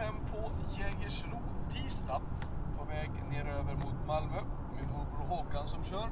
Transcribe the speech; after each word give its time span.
V75 0.00 0.12
på 0.32 0.50
Jägersro 0.70 1.42
tisdag. 1.68 2.20
På 2.78 2.84
väg 2.84 3.10
ner 3.30 3.46
över 3.46 3.74
mot 3.74 4.06
Malmö. 4.06 4.40
Min 4.76 4.90
morbror 4.90 5.36
Håkan 5.36 5.68
som 5.68 5.84
kör. 5.84 6.10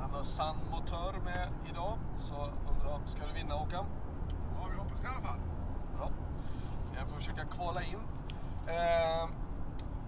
Han 0.00 0.10
har 0.10 0.22
sann 0.22 0.56
motör 0.70 1.20
med 1.24 1.48
idag. 1.70 1.98
Så 2.18 2.34
undrar, 2.70 3.06
ska 3.06 3.26
du 3.26 3.32
vinna 3.32 3.54
Håkan? 3.54 3.86
Ja, 4.56 4.66
vi 4.70 4.78
hoppas 4.78 5.04
i 5.04 5.06
alla 5.06 5.20
fall. 5.20 5.40
Ja. 6.00 6.10
Jag 6.98 7.08
får 7.08 7.16
försöka 7.16 7.44
kvala 7.44 7.82
in. 7.82 7.98
Eh, 8.66 9.22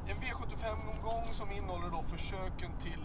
en 0.07 0.17
V75-omgång 0.17 1.25
som 1.33 1.53
innehåller 1.53 1.91
då 1.91 2.03
försöken 2.03 2.71
till 2.83 3.05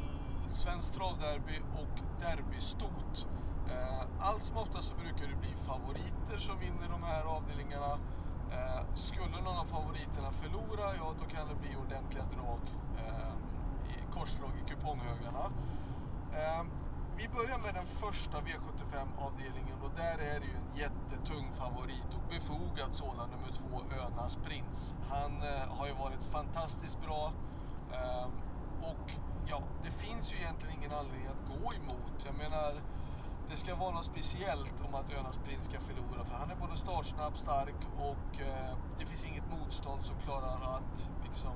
Svenskt 0.50 0.94
travderby 0.94 1.62
och 1.74 2.22
derbystot. 2.22 3.28
Eh, 3.70 4.28
allt 4.28 4.44
som 4.44 4.58
oftast 4.58 4.88
så 4.88 4.96
brukar 4.96 5.28
det 5.28 5.36
bli 5.36 5.54
favoriter 5.66 6.38
som 6.38 6.60
vinner 6.60 6.90
de 6.90 7.04
här 7.04 7.24
avdelningarna. 7.24 7.98
Eh, 8.52 8.96
skulle 8.96 9.42
någon 9.42 9.58
av 9.58 9.66
favoriterna 9.66 10.32
förlora, 10.32 10.96
ja 10.96 11.14
då 11.20 11.26
kan 11.36 11.48
det 11.48 11.56
bli 11.56 11.76
ordentliga 11.76 12.26
drag, 12.36 12.60
eh, 12.98 13.34
i 13.94 14.14
korsdrag 14.14 14.52
i 14.62 14.70
kuponghögarna. 14.70 15.46
Eh, 16.34 16.64
vi 17.18 17.28
börjar 17.28 17.60
med 17.60 17.74
den 17.74 17.86
första 17.86 18.38
V75-avdelningen 18.38 19.82
och 19.84 19.92
där 19.96 20.18
är 20.18 20.40
det 20.40 20.46
ju 20.46 20.56
en 20.64 20.76
jättetung 20.76 21.52
favorit 21.52 22.10
och 22.16 22.30
befogad 22.30 22.96
sådan, 22.96 23.30
nummer 23.30 23.52
två, 23.52 23.96
Önas 24.06 24.36
Prins. 24.36 24.96
Han 25.10 25.32
eh, 25.42 25.68
har 25.78 25.88
ju 25.88 25.94
varit 25.94 26.24
fantastiskt 26.24 27.02
bra 27.02 27.32
eh, 27.92 28.28
och 28.82 29.12
ja, 29.46 29.62
det 29.84 29.92
finns 29.92 30.34
ju 30.34 30.38
egentligen 30.38 30.76
ingen 30.80 30.92
anledning 30.92 31.28
att 31.28 31.48
gå 31.48 31.74
emot. 31.74 32.26
Jag 32.26 32.36
menar, 32.38 32.74
det 33.50 33.58
ska 33.58 33.76
vara 33.76 33.92
något 33.92 34.06
speciellt 34.06 34.74
om 34.88 34.96
att 34.96 35.14
Önas 35.14 35.38
Prins 35.38 35.66
ska 35.66 35.80
förlora 35.80 36.24
för 36.24 36.36
han 36.36 36.52
är 36.52 36.56
både 36.56 36.78
startsnabb, 36.78 37.38
stark 37.38 37.76
och 37.98 38.42
eh, 38.42 38.76
det 39.00 39.06
finns 39.06 39.26
inget 39.26 39.44
motstånd 39.52 40.06
som 40.06 40.16
klarar 40.18 40.78
att 40.78 41.10
liksom 41.24 41.54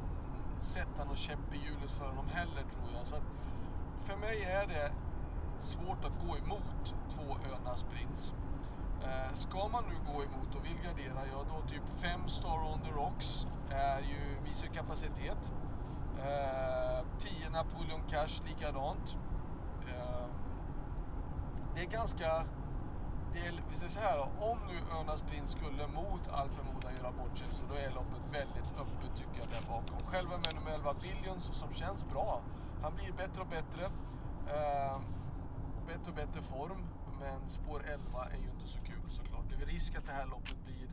sätta 0.59 1.05
någon 1.05 1.15
käpp 1.15 1.53
i 1.53 1.57
hjulet 1.57 1.91
för 1.91 2.05
honom 2.05 2.27
heller 2.27 2.61
tror 2.61 2.97
jag. 2.97 3.07
Så 3.07 3.15
att, 3.15 3.23
för 4.05 4.15
mig 4.15 4.43
är 4.43 4.67
det 4.67 4.91
svårt 5.57 6.05
att 6.05 6.27
gå 6.27 6.37
emot 6.37 6.93
två 7.09 7.37
Önas 7.55 7.83
Prins. 7.83 8.33
Eh, 9.03 9.33
ska 9.33 9.67
man 9.67 9.83
nu 9.89 10.13
gå 10.13 10.23
emot 10.23 10.55
och 10.55 10.65
vill 10.65 10.77
gardera, 10.83 11.27
ja 11.31 11.43
då 11.49 11.67
typ 11.69 11.83
5 12.01 12.27
Star 12.27 12.73
on 12.73 12.81
the 12.81 12.91
Rocks 12.91 13.45
är 13.69 13.99
ju, 13.99 14.49
visar 14.49 14.67
kapacitet. 14.67 15.53
10 17.19 17.45
eh, 17.45 17.51
Napoleon 17.51 18.01
Cash 18.09 18.43
likadant. 18.47 19.15
Det 21.75 21.81
är 21.81 21.85
ganska... 21.85 22.45
Det 23.33 23.39
är, 23.39 23.63
vi 23.69 23.75
säger 23.75 23.91
så 23.91 23.99
här 23.99 24.17
då, 24.17 24.45
om 24.45 24.57
nu 24.67 24.77
Örnas 24.97 25.21
Prins 25.21 25.51
skulle 25.51 25.87
mot 25.87 26.27
all 26.31 26.49
förmodan 26.49 26.95
göra 26.97 27.11
bort 27.11 27.37
sig 27.37 27.47
så 27.47 27.61
då 27.69 27.75
är 27.75 27.91
loppet 27.91 28.21
väldigt 28.31 28.69
öppet 28.81 29.15
tycker 29.15 29.39
jag 29.39 29.47
där 29.49 29.67
bakom. 29.69 30.07
Själva 30.07 30.37
med 30.37 30.55
nummer 30.55 30.71
11 30.71 30.93
Billions 30.93 31.45
som 31.45 31.73
känns 31.73 32.05
bra. 32.05 32.41
Han 32.81 32.95
blir 32.95 33.11
bättre 33.11 33.41
och 33.41 33.47
bättre. 33.47 33.85
Eh, 34.47 34.99
bättre 35.87 36.07
och 36.07 36.15
bättre 36.15 36.41
form. 36.41 36.85
Men 37.19 37.49
spår 37.49 37.83
11 37.85 38.25
är 38.25 38.37
ju 38.37 38.49
inte 38.49 38.67
så 38.67 38.79
kul 38.79 39.11
såklart. 39.11 39.45
Det 39.49 39.63
är 39.63 39.65
risk 39.65 39.95
att 39.95 40.05
det 40.05 40.11
här 40.11 40.25
loppet 40.25 40.65
blir 40.65 40.89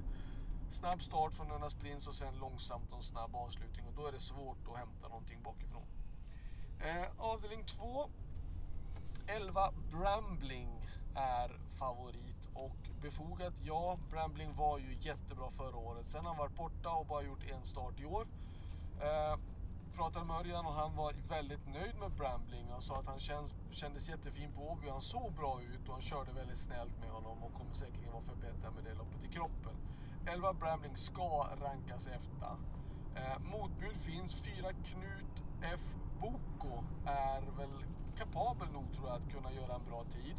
snabb 0.68 1.02
start 1.02 1.34
från 1.34 1.50
Örnas 1.50 1.74
Prins 1.74 2.06
och 2.06 2.14
sen 2.14 2.34
långsamt 2.36 2.92
och 2.92 3.04
snabb 3.04 3.36
avslutning 3.36 3.86
och 3.86 3.94
då 3.94 4.06
är 4.06 4.12
det 4.12 4.20
svårt 4.20 4.68
att 4.72 4.78
hämta 4.78 5.08
någonting 5.08 5.42
bakifrån. 5.42 5.86
Eh, 6.80 7.06
avdelning 7.18 7.64
2. 7.64 8.10
11 9.28 9.72
Brambling 9.90 10.86
är 11.14 11.60
favorit 11.78 12.48
och 12.54 12.76
befogat. 13.02 13.54
Ja, 13.62 13.98
Brambling 14.10 14.54
var 14.54 14.78
ju 14.78 14.96
jättebra 15.00 15.50
förra 15.50 15.76
året. 15.76 16.08
Sen 16.08 16.20
har 16.20 16.28
han 16.28 16.38
varit 16.38 16.56
borta 16.56 16.90
och 16.90 17.06
bara 17.06 17.22
gjort 17.22 17.44
en 17.50 17.64
start 17.64 18.00
i 18.00 18.04
år. 18.04 18.26
Eh, 19.00 19.38
pratade 19.96 20.24
med 20.26 20.36
Örjan 20.36 20.66
och 20.66 20.72
han 20.72 20.96
var 20.96 21.14
väldigt 21.28 21.66
nöjd 21.66 21.96
med 22.00 22.10
Brambling 22.10 22.72
och 22.76 22.82
sa 22.82 22.96
att 22.96 23.06
han 23.06 23.20
känns, 23.20 23.54
kändes 23.70 24.08
jättefin 24.08 24.52
på 24.52 24.70
Åby. 24.70 24.88
Han 24.88 25.02
såg 25.02 25.32
bra 25.32 25.60
ut 25.62 25.88
och 25.88 25.94
han 25.94 26.02
körde 26.02 26.32
väldigt 26.32 26.58
snällt 26.58 27.00
med 27.00 27.10
honom 27.10 27.42
och 27.42 27.54
kommer 27.54 27.74
säkerligen 27.74 28.12
vara 28.12 28.22
förbättrad 28.22 28.74
med 28.74 28.84
det 28.84 28.94
loppet 28.94 29.24
i 29.24 29.28
kroppen. 29.28 29.76
11 30.26 30.52
Brambling 30.52 30.96
ska 30.96 31.48
rankas 31.60 32.06
efter. 32.06 32.52
Eh, 33.14 33.38
motbud 33.38 33.96
finns. 33.96 34.42
4 34.42 34.72
Knut 34.72 35.44
F. 35.62 35.80
Boko 36.20 36.84
är 37.06 37.40
väl 37.40 37.84
kapabel 38.18 38.68
nog 38.72 38.92
tror 38.92 39.08
jag 39.08 39.16
att 39.16 39.32
kunna 39.32 39.52
göra 39.52 39.74
en 39.74 39.84
bra 39.90 40.04
tid. 40.04 40.36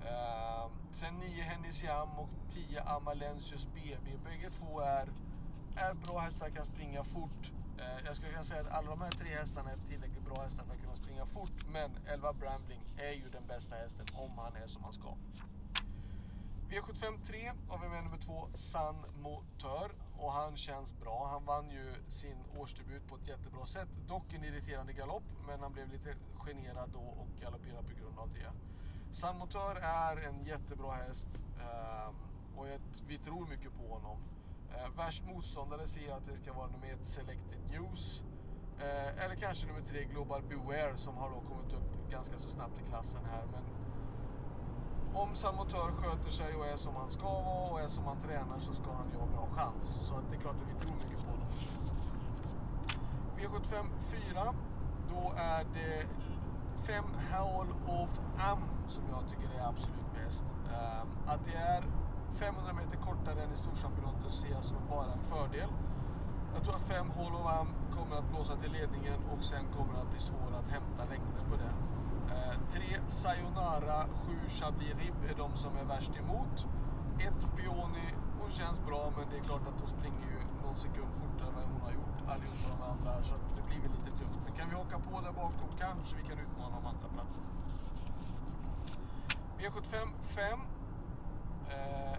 Eh, 0.00 0.70
sen 0.90 1.14
9 1.14 1.42
Hennisiam 1.42 2.08
och 2.18 2.28
10 2.54 2.82
Amalensius 2.82 3.66
BB. 3.74 4.06
Bägge 4.24 4.50
två 4.50 4.80
är, 4.80 5.08
är 5.76 5.94
bra 5.94 6.18
hästar, 6.18 6.50
kan 6.50 6.64
springa 6.64 7.04
fort. 7.04 7.52
Eh, 7.78 8.06
jag 8.06 8.16
skulle 8.16 8.32
kunna 8.32 8.44
säga 8.44 8.60
att 8.60 8.72
alla 8.72 8.90
de 8.90 9.00
här 9.00 9.10
tre 9.10 9.34
hästarna 9.34 9.70
är 9.70 9.78
tillräckligt 9.88 10.24
bra 10.24 10.42
hästar 10.42 10.64
för 10.64 10.74
att 10.74 10.80
kunna 10.80 10.94
springa 10.94 11.26
fort. 11.26 11.66
Men 11.72 11.90
11 12.06 12.32
Brambling 12.32 12.80
är 12.96 13.12
ju 13.12 13.28
den 13.32 13.46
bästa 13.46 13.76
hästen 13.76 14.06
om 14.14 14.30
han 14.38 14.56
är 14.56 14.66
som 14.66 14.84
han 14.84 14.92
ska. 14.92 15.08
V75 16.70 17.24
3 17.24 17.52
har 17.68 17.78
vi 17.78 17.88
med 17.88 18.04
nummer 18.04 18.18
2 18.18 18.48
San 18.54 18.96
Motör 19.22 19.90
och 20.18 20.32
han 20.32 20.56
känns 20.56 21.00
bra. 21.00 21.28
Han 21.32 21.44
vann 21.44 21.70
ju 21.70 21.94
sin 22.08 22.44
årsdebut 22.58 23.08
på 23.08 23.16
ett 23.16 23.28
jättebra 23.28 23.66
sätt. 23.66 23.88
Dock 24.08 24.32
en 24.32 24.44
irriterande 24.44 24.92
galopp 24.92 25.22
men 25.46 25.60
han 25.60 25.72
blev 25.72 25.92
lite 25.92 26.14
generad 26.34 26.90
då 26.92 26.98
och 26.98 27.28
galopperade 27.40 27.82
på 27.82 27.94
grund 28.00 28.18
av 28.18 28.32
det. 28.32 28.52
San 29.12 29.38
Motör 29.38 29.76
är 29.76 30.16
en 30.16 30.44
jättebra 30.44 30.92
häst 30.92 31.28
ehm, 31.60 32.14
och 32.56 32.66
vi 33.08 33.18
tror 33.18 33.46
mycket 33.46 33.76
på 33.76 33.94
honom. 33.94 34.18
Eh, 34.74 34.96
värst 34.96 35.24
motståndare 35.24 35.86
ser 35.86 36.08
jag 36.08 36.16
att 36.16 36.26
det 36.26 36.36
ska 36.36 36.52
vara 36.52 36.66
nummer 36.66 36.92
1 36.92 37.06
Selected 37.06 37.60
News. 37.70 38.22
Eh, 38.78 39.24
eller 39.24 39.34
kanske 39.34 39.66
nummer 39.66 39.82
3 39.82 40.04
Global 40.04 40.42
Beware 40.42 40.96
som 40.96 41.16
har 41.16 41.30
då 41.30 41.40
kommit 41.40 41.72
upp 41.72 42.10
ganska 42.10 42.38
så 42.38 42.48
snabbt 42.48 42.80
i 42.80 42.88
klassen 42.88 43.24
här. 43.24 43.44
Men 43.52 43.64
om 45.22 45.34
Salmotör 45.34 45.90
sköter 46.00 46.30
sig 46.30 46.54
och 46.54 46.66
är 46.66 46.76
som 46.76 46.96
han 46.96 47.10
ska 47.10 47.26
vara 47.26 47.70
och 47.70 47.80
är 47.80 47.88
som 47.88 48.04
han 48.04 48.16
tränar 48.22 48.58
så 48.58 48.72
ska 48.72 48.92
han 48.92 49.10
ju 49.12 49.18
ha 49.18 49.26
bra 49.26 49.48
chans. 49.56 49.84
Så 50.08 50.14
att 50.14 50.30
det 50.30 50.36
är 50.36 50.40
klart 50.40 50.56
att 50.62 50.68
vi 50.68 50.80
tror 50.86 50.96
mycket 50.96 51.24
på 51.24 51.30
honom. 51.30 51.48
V75 53.36 53.86
4. 54.00 54.54
Då 55.10 55.32
är 55.36 55.64
det 55.64 56.06
5 56.86 57.04
Hall 57.30 57.68
of 57.86 58.20
Am 58.38 58.62
som 58.88 59.02
jag 59.10 59.22
tycker 59.30 59.58
är 59.58 59.68
absolut 59.68 60.12
bäst. 60.14 60.44
Ehm, 60.74 61.08
att 61.26 61.40
det 61.46 61.56
är 61.56 61.82
500 62.30 62.72
meter 62.72 62.96
kortare 62.96 63.42
än 63.42 63.52
i 63.52 63.56
Storchampionaten 63.56 64.32
ser 64.32 64.50
jag 64.50 64.64
som 64.64 64.76
bara 64.90 65.12
en 65.12 65.20
fördel. 65.20 65.70
Jag 66.54 66.62
tror 66.64 66.74
att 66.74 66.88
5 66.88 67.10
Hall 67.10 67.34
of 67.34 67.46
Am 67.46 67.68
kommer 67.96 68.16
att 68.16 68.30
blåsa 68.30 68.56
till 68.56 68.72
ledningen 68.72 69.20
och 69.32 69.44
sen 69.44 69.64
kommer 69.76 69.94
det 69.94 70.00
att 70.00 70.10
bli 70.10 70.20
svårt 70.20 70.54
att 70.60 70.70
hämta 70.70 71.04
längden 71.04 71.44
på 71.50 71.56
den. 71.56 71.74
Eh, 72.30 72.56
3 72.72 73.00
Sayonara, 73.08 74.06
7 74.26 74.48
Chablis 74.48 74.94
Rib 75.00 75.14
är 75.30 75.34
de 75.34 75.56
som 75.56 75.76
är 75.76 75.84
värst 75.84 76.16
emot. 76.16 76.66
1 77.18 77.32
Pioni, 77.56 78.08
hon 78.40 78.50
känns 78.50 78.80
bra 78.86 79.12
men 79.16 79.24
det 79.30 79.36
är 79.36 79.44
klart 79.44 79.66
att 79.68 79.78
hon 79.80 79.88
springer 79.88 80.26
ju 80.34 80.40
någon 80.64 80.76
sekund 80.76 81.10
fortare 81.20 81.48
än 81.48 81.54
vad 81.54 81.64
hon 81.72 81.80
har 81.80 81.92
gjort 81.92 82.18
allihopa 82.32 82.66
de 82.74 82.82
andra 82.92 83.22
så 83.22 83.34
det 83.56 83.62
blir 83.68 83.80
väl 83.80 83.90
lite 83.90 84.18
tufft. 84.18 84.40
Men 84.44 84.52
kan 84.58 84.68
vi 84.70 84.74
haka 84.76 84.98
på 84.98 85.20
där 85.20 85.32
bakom 85.32 85.70
kanske 85.78 86.16
vi 86.16 86.22
kan 86.28 86.38
utmana 86.38 86.76
de 86.80 86.86
andra 86.86 87.08
platserna. 87.14 87.46
V75 89.58 90.08
5. 90.22 90.60
Eh, 91.70 92.16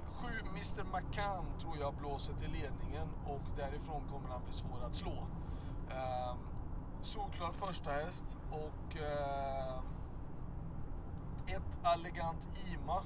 Mr 0.57 0.83
McCann 0.83 1.45
tror 1.61 1.77
jag 1.77 1.93
blåser 1.93 2.33
till 2.33 2.51
ledningen 2.51 3.07
och 3.25 3.41
därifrån 3.57 4.01
kommer 4.11 4.29
han 4.29 4.43
bli 4.43 4.53
svår 4.53 4.85
att 4.85 4.95
slå. 4.95 5.27
Eh, 5.89 6.35
solklar 7.01 7.51
första 7.51 7.91
häst 7.91 8.37
och 8.51 8.97
eh, 8.97 9.79
ett 11.47 11.77
Allegant 11.83 12.47
Ima 12.73 13.03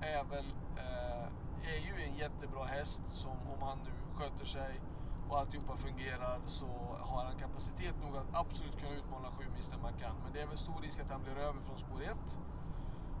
är 0.00 0.24
väl 0.24 0.46
eh, 0.76 1.26
är 1.74 1.80
ju 1.86 2.02
en 2.02 2.14
jättebra 2.14 2.64
häst 2.64 3.02
som 3.14 3.30
om 3.30 3.62
han 3.62 3.78
nu 3.78 3.90
sköter 4.18 4.46
sig 4.46 4.80
och 5.28 5.38
alltihopa 5.38 5.76
fungerar 5.76 6.40
så 6.46 6.66
har 7.00 7.24
han 7.24 7.38
kapacitet 7.38 7.94
nog 8.02 8.16
att 8.16 8.26
absolut 8.32 8.76
kunna 8.80 8.94
utmana 8.94 9.28
7 9.30 9.44
Mr 9.44 9.76
McCann. 9.76 10.16
Men 10.24 10.32
det 10.32 10.40
är 10.42 10.46
väl 10.46 10.56
stor 10.56 10.80
risk 10.82 11.00
att 11.00 11.10
han 11.10 11.22
blir 11.22 11.36
över 11.36 11.60
från 11.60 11.78
spår 11.78 12.02
1. 12.02 12.10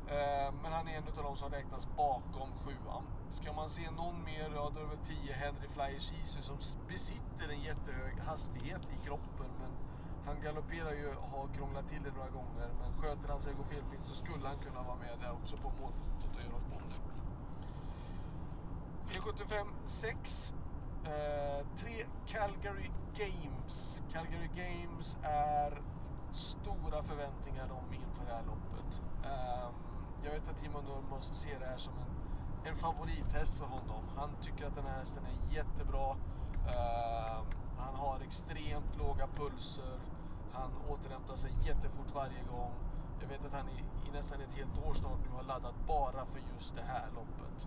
Eh, 0.06 0.54
men 0.62 0.72
han 0.72 0.88
är 0.88 0.96
en 0.96 1.04
av 1.18 1.24
de 1.24 1.36
som 1.36 1.50
räknas 1.50 1.88
bakom 1.96 2.48
7 2.64 2.72
Ska 3.30 3.52
man 3.52 3.68
se 3.68 3.90
någon 3.90 4.24
mer, 4.24 4.50
ja 4.54 4.70
då 4.74 4.80
är 4.80 4.84
det 4.84 4.90
väl 4.90 5.04
10 5.04 5.32
Henry 5.32 5.68
Flyer 5.68 5.96
Isu 6.22 6.42
som 6.42 6.56
besitter 6.88 7.48
en 7.50 7.60
jättehög 7.60 8.18
hastighet 8.18 8.88
i 8.94 9.06
kroppen. 9.06 9.50
Men 9.60 9.70
han 10.26 10.36
galopperar 10.42 10.92
ju, 10.92 11.08
har 11.32 11.48
krånglat 11.56 11.88
till 11.88 12.02
det 12.02 12.10
några 12.10 12.30
gånger, 12.30 12.68
men 12.80 13.02
sköter 13.02 13.28
han 13.28 13.40
sig 13.40 13.52
och 13.52 13.58
går 13.58 13.64
felfritt 13.64 14.04
så 14.04 14.14
skulle 14.14 14.48
han 14.48 14.58
kunna 14.58 14.82
vara 14.82 14.96
med 14.96 15.18
där 15.20 15.32
också 15.32 15.56
på 15.56 15.68
målfotot 15.80 16.36
och 16.36 16.42
göra 16.42 16.56
upp 16.56 16.72
om 16.72 16.82
det. 16.88 17.00
V75 19.10 19.66
6. 19.84 20.54
Eh, 21.04 21.66
tre 21.76 22.06
Calgary 22.26 22.90
Games. 23.14 24.02
Calgary 24.12 24.48
Games 24.54 25.16
är 25.22 25.82
stora 26.30 27.02
förväntningar 27.02 27.72
om 27.72 27.94
inför 27.94 28.24
det 28.26 28.34
här 28.34 28.44
loppet. 28.44 29.02
Eh, 29.24 29.68
jag 30.24 30.30
vet 30.30 30.48
att 30.50 30.58
Timo 30.58 30.80
Nurmos 30.80 31.34
ser 31.34 31.58
det 31.60 31.66
här 31.66 31.76
som 31.76 31.94
en, 31.98 32.68
en 32.68 32.74
favorithäst 32.74 33.58
för 33.58 33.66
honom. 33.66 34.04
Han 34.16 34.30
tycker 34.42 34.66
att 34.66 34.74
den 34.74 34.86
här 34.86 34.98
hästen 34.98 35.22
är 35.24 35.54
jättebra 35.54 36.16
Eh, 36.66 37.42
han 37.78 37.94
har 37.94 38.20
extremt 38.20 38.96
låga 38.98 39.26
pulser. 39.26 39.98
Han 40.52 40.70
återhämtar 40.88 41.36
sig 41.36 41.52
jättefort 41.66 42.14
varje 42.14 42.42
gång. 42.50 42.72
Jag 43.20 43.28
vet 43.28 43.44
att 43.44 43.52
han 43.52 43.68
i, 43.68 43.84
i 44.08 44.10
nästan 44.12 44.40
ett 44.40 44.54
helt 44.54 44.78
år 44.86 44.94
snart 44.94 45.18
nu 45.24 45.36
har 45.36 45.42
laddat 45.42 45.74
bara 45.86 46.26
för 46.26 46.40
just 46.54 46.76
det 46.76 46.82
här 46.82 47.10
loppet. 47.14 47.66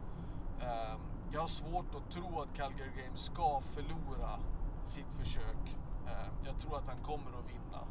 Ehm, 0.62 1.00
jag 1.32 1.42
har 1.42 1.48
svårt 1.48 1.96
att 1.96 2.12
tro 2.12 2.42
att 2.42 2.56
Calgary 2.56 2.92
Games 3.02 3.20
ska 3.20 3.62
förlora 3.62 4.40
sitt 4.84 5.14
försök. 5.20 5.78
Ehm, 6.08 6.34
jag 6.46 6.60
tror 6.60 6.78
att 6.78 6.88
han 6.88 6.98
kommer 6.98 7.40
att 7.40 7.50
vinna. 7.50 7.82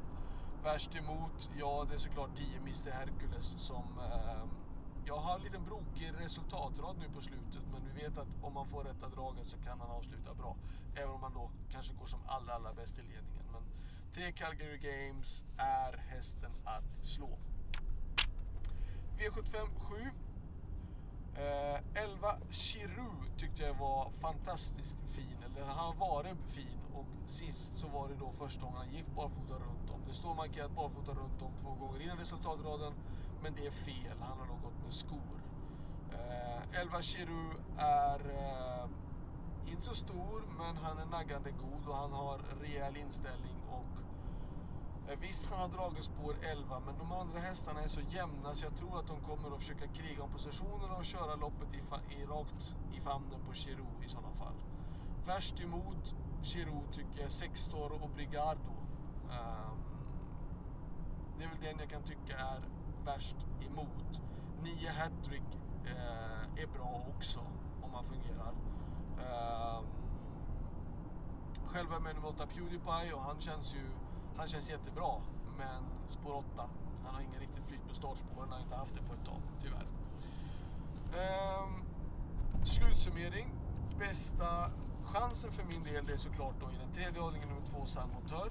Värst 0.62 0.97
emot, 0.97 1.50
ja 1.58 1.87
det 1.88 1.94
är 1.94 1.99
såklart 1.99 2.37
10 2.37 2.56
Mr 2.58 2.90
Hercules 2.90 3.47
som 3.58 3.85
ehm, 3.99 4.49
jag 5.06 5.17
har 5.17 5.37
en 5.37 5.43
liten 5.43 5.64
brokig 5.64 6.12
resultatrad 6.19 6.97
nu 6.99 7.08
på 7.14 7.20
slutet 7.20 7.62
men 7.73 7.81
vi 7.87 8.02
vet 8.02 8.19
att 8.19 8.29
om 8.43 8.55
man 8.55 8.67
får 8.67 8.85
rätta 8.85 9.08
draget 9.08 9.47
så 9.47 9.56
kan 9.58 9.81
han 9.81 9.90
avsluta 9.90 10.35
bra. 10.35 10.56
Även 10.94 11.11
om 11.11 11.23
han 11.23 11.35
då 11.35 11.50
kanske 11.73 11.94
går 11.94 12.06
som 12.06 12.20
allra, 12.26 12.55
allra 12.55 12.73
bäst 12.73 12.99
i 12.99 13.02
ledningen. 13.02 13.44
Tre 14.14 14.32
Calgary 14.32 14.78
Games 14.78 15.44
är 15.56 15.99
hästen 15.99 16.50
att 16.64 17.05
slå. 17.06 17.38
V75 19.19 19.69
7. 19.81 20.11
Eh, 21.37 22.02
11 22.02 22.37
Chiru 22.50 23.11
tyckte 23.37 23.62
jag 23.62 23.75
var 23.75 24.11
fantastiskt 24.11 24.96
fin. 25.05 25.37
Eller 25.44 25.66
han 25.66 25.76
har 25.76 25.94
varit 25.94 26.37
fin 26.49 26.81
och 26.94 27.06
sist 27.31 27.76
så 27.76 27.88
var 27.88 28.08
det 28.08 28.14
då 28.14 28.32
första 28.32 28.61
gången 28.61 28.76
han 28.78 28.93
gick 28.93 29.06
barfota 29.06 29.55
runt 29.55 29.90
om. 29.90 30.00
Det 30.08 30.14
står 30.14 30.34
markerat 30.34 30.70
barfota 30.70 31.12
runt 31.12 31.43
om 31.43 31.52
två 31.56 31.75
gånger 31.75 32.02
innan 32.02 32.19
resultatraden. 32.19 32.93
Men 33.43 33.55
det 33.55 33.66
är 33.66 33.70
fel. 33.70 34.19
Han 34.20 34.38
har 34.38 34.46
nog 34.46 34.62
gått 34.62 34.82
med 34.84 34.93
skor. 34.93 35.40
Eh, 36.12 36.81
11 36.81 37.02
Chiru 37.02 37.50
är 37.78 38.20
eh, 38.31 38.88
inte 39.70 39.82
så 39.82 39.94
stor 39.94 40.43
men 40.58 40.76
han 40.76 40.99
är 40.99 41.06
naggande 41.06 41.50
god 41.50 41.88
och 41.88 41.96
han 41.96 42.12
har 42.12 42.38
rejäl 42.61 42.96
inställning 42.96 43.56
och 43.70 44.04
Eh, 45.09 45.19
visst, 45.21 45.47
han 45.51 45.61
har 45.61 45.69
dragit 45.69 46.05
spår 46.05 46.35
11, 46.43 46.81
men 46.87 46.99
de 46.99 47.12
andra 47.12 47.39
hästarna 47.39 47.81
är 47.83 47.89
så 47.89 48.01
jämna 48.01 48.55
så 48.55 48.65
jag 48.65 48.77
tror 48.77 48.99
att 48.99 49.06
de 49.06 49.21
kommer 49.21 49.55
att 49.55 49.61
försöka 49.61 49.87
kriga 49.87 50.23
om 50.23 50.31
positionerna 50.31 50.97
och 50.97 51.05
köra 51.05 51.35
loppet 51.35 51.69
i, 51.75 51.79
i, 52.15 52.25
rakt 52.25 52.75
i 52.97 53.01
famnen 53.01 53.41
på 53.47 53.55
Chirou 53.55 54.05
i 54.06 54.09
sådana 54.09 54.35
fall. 54.35 54.55
Värst 55.27 55.61
emot 55.61 56.15
Chirou 56.43 56.83
tycker 56.93 57.21
jag 57.21 57.31
Sextor 57.31 57.93
och 58.03 58.11
Brigado. 58.11 58.75
Um, 59.25 59.31
ehm, 59.31 59.79
det 61.39 61.45
är 61.45 61.49
väl 61.49 61.61
den 61.61 61.79
jag 61.79 61.91
kan 61.91 62.03
tycka 62.03 62.37
är 62.39 62.61
värst 63.05 63.37
emot. 63.71 64.21
9 64.62 64.91
Hattrick 64.91 65.59
uh, 65.85 66.62
är 66.62 66.67
bra 66.67 67.07
också 67.17 67.41
om 67.83 67.95
han 67.95 68.05
fungerar. 68.05 68.55
Ehm, 69.19 69.85
själva 71.67 72.00
med 72.00 72.15
nummer 72.15 72.29
8 72.29 72.47
Pewdiepie 72.47 73.12
och 73.15 73.23
han 73.23 73.41
känns 73.41 73.75
ju 73.75 73.91
han 74.37 74.49
känns 74.49 74.71
jättebra, 74.71 75.15
men 75.59 75.83
spår 76.09 76.35
8. 76.35 76.69
Han 77.05 77.15
har 77.15 77.21
ingen 77.21 77.41
riktigt 77.41 77.65
flyt 77.65 77.87
med 77.87 77.97
startspåren, 77.97 78.49
han 78.49 78.53
har 78.53 78.61
inte 78.61 78.77
haft 78.77 78.95
det 78.95 79.03
på 79.03 79.15
ett 79.15 79.25
tag, 79.25 79.41
tyvärr. 79.63 79.87
Ehm, 81.21 81.85
slutsummering. 82.65 83.49
Bästa 83.99 84.71
chansen 85.05 85.51
för 85.53 85.65
min 85.65 85.83
del 85.85 86.11
är 86.11 86.17
såklart 86.17 86.55
då 86.61 86.71
i 86.71 86.77
den 86.77 86.93
tredje 86.93 87.23
avdelningen 87.23 87.49
nummer 87.49 87.67
2, 87.67 87.87
San 87.87 88.11
Motör. 88.11 88.51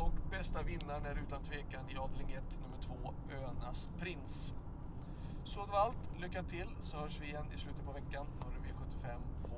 Och 0.00 0.30
bästa 0.30 0.62
vinnaren 0.62 1.06
är 1.06 1.18
utan 1.26 1.42
tvekan 1.42 1.90
i 1.90 1.96
avdelning 1.96 2.32
1, 2.32 2.42
nummer 2.62 2.78
2, 2.82 3.14
Önas 3.46 3.88
Prins. 3.98 4.54
Så 5.44 5.66
det 5.66 5.72
var 5.72 5.78
allt. 5.78 6.20
Lycka 6.20 6.42
till 6.42 6.68
så 6.80 6.96
hörs 6.96 7.20
vi 7.20 7.26
igen 7.26 7.46
i 7.54 7.58
slutet 7.58 7.84
på 7.84 7.92
veckan. 7.92 8.26
Då 8.40 8.46
är 8.46 8.52
det 8.52 8.68
V75 8.68 9.18
på... 9.42 9.56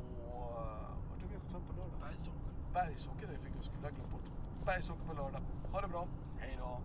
Vart 1.11 1.23
är 1.23 1.27
V75 1.27 1.67
på 1.69 1.73
lördag? 1.77 2.01
Bergsåker. 2.01 2.53
Bergsåker 2.73 3.29
är 3.29 3.33
det 3.33 3.39
för 3.39 3.49
guds 3.49 3.67
skull, 3.67 3.79
det 3.81 3.87
har 3.87 3.91
jag 3.91 3.97
glömt 3.97 4.13
bort. 4.13 4.44
Bergsåker 4.67 5.05
på 5.05 5.13
lördag. 5.13 5.41
Ha 5.73 5.81
det 5.81 5.89
bra. 5.89 6.07
Hej 6.39 6.57
då. 6.59 6.81